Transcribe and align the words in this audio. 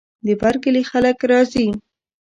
د 0.25 0.27
بر 0.41 0.55
کلي 0.63 0.83
خلک 0.91 1.17
راځي. 1.31 1.67